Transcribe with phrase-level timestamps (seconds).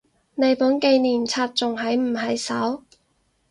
[0.33, 2.83] 你本紀念冊仲喺唔喺手？